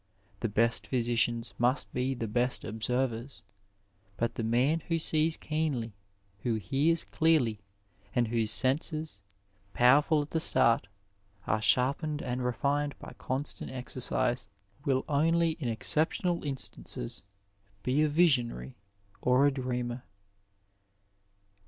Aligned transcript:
The 0.39 0.49
best 0.49 0.87
physicians 0.87 1.53
must 1.59 1.93
be 1.93 2.15
the 2.15 2.25
best 2.27 2.63
observers, 2.65 3.43
but 4.17 4.33
the 4.33 4.41
man 4.43 4.79
who 4.87 4.97
sees 4.97 5.37
keenly, 5.37 5.93
who 6.41 6.55
hears 6.55 7.03
clearly, 7.03 7.59
and 8.15 8.29
whose 8.29 8.49
senses, 8.49 9.21
powerful 9.75 10.23
at 10.23 10.31
the 10.31 10.39
start, 10.39 10.87
are 11.45 11.61
sharpened 11.61 12.23
and 12.23 12.43
refined 12.43 12.95
by 12.97 13.13
constant 13.19 13.69
exercise, 13.69 14.47
will 14.85 15.05
only 15.07 15.51
in 15.59 15.67
exceptional 15.67 16.43
instances 16.43 17.21
be 17.83 18.01
a 18.01 18.09
visionary 18.09 18.77
or 19.21 19.45
a 19.45 19.51
dreamer. 19.51 20.01